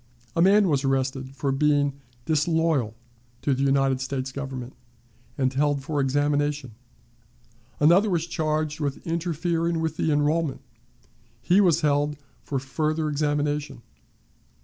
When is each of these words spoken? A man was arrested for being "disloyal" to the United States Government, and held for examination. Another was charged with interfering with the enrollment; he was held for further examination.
A 0.35 0.41
man 0.41 0.67
was 0.67 0.83
arrested 0.83 1.35
for 1.35 1.51
being 1.51 1.93
"disloyal" 2.25 2.95
to 3.43 3.53
the 3.53 3.61
United 3.61 4.01
States 4.01 4.31
Government, 4.31 4.73
and 5.37 5.53
held 5.53 5.83
for 5.83 6.01
examination. 6.01 6.71
Another 7.79 8.09
was 8.09 8.25
charged 8.25 8.79
with 8.79 9.05
interfering 9.05 9.79
with 9.79 9.97
the 9.97 10.11
enrollment; 10.11 10.61
he 11.39 11.61
was 11.61 11.81
held 11.81 12.17
for 12.41 12.57
further 12.57 13.09
examination. 13.09 13.83